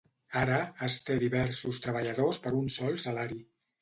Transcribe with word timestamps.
Ara, 0.43 0.55
es 0.87 0.95
té 1.09 1.17
diversos 1.23 1.81
treballadors 1.85 2.41
per 2.47 2.55
un 2.63 2.73
sol 2.79 2.99
salari. 3.05 3.39